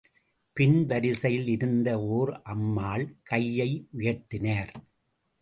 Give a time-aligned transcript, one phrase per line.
[0.57, 3.87] பின் வரிசையில் இருந்த ஓர் அம்மாள் கையை
[3.97, 4.73] உயர்த்தினார்.